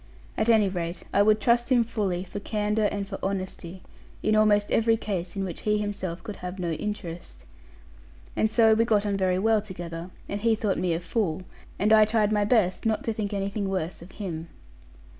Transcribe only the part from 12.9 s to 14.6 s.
to think anything worse of him.